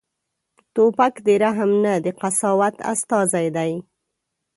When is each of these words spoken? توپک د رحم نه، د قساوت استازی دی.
توپک 0.73 1.13
د 1.25 1.27
رحم 1.43 1.71
نه، 1.83 1.93
د 2.05 2.07
قساوت 2.19 2.75
استازی 2.91 3.47
دی. 3.55 3.71